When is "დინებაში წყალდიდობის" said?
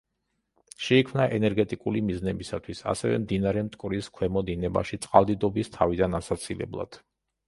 4.47-5.71